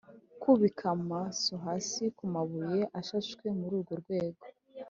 [0.43, 4.47] bubika amaso hasi ku mabuye ashashwe muru rwo rugo